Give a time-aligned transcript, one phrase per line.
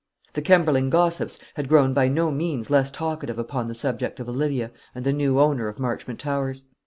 [0.33, 4.71] The Kemberling gossips had grown by no means less talkative upon the subject of Olivia
[4.95, 6.63] and the new owner of Marchmont Towers.